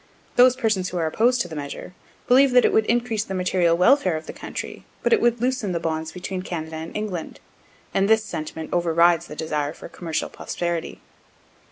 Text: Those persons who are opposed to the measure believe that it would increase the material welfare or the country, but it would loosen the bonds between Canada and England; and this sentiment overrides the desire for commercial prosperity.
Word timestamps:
Those 0.35 0.55
persons 0.55 0.89
who 0.89 0.97
are 0.97 1.05
opposed 1.05 1.41
to 1.41 1.47
the 1.47 1.55
measure 1.55 1.93
believe 2.27 2.53
that 2.53 2.65
it 2.65 2.73
would 2.73 2.87
increase 2.87 3.23
the 3.23 3.35
material 3.35 3.77
welfare 3.77 4.17
or 4.17 4.21
the 4.21 4.33
country, 4.33 4.83
but 5.03 5.13
it 5.13 5.21
would 5.21 5.39
loosen 5.41 5.73
the 5.73 5.79
bonds 5.79 6.11
between 6.11 6.41
Canada 6.41 6.77
and 6.77 6.97
England; 6.97 7.39
and 7.93 8.09
this 8.09 8.23
sentiment 8.23 8.71
overrides 8.73 9.27
the 9.27 9.35
desire 9.35 9.73
for 9.73 9.87
commercial 9.89 10.29
prosperity. 10.29 11.01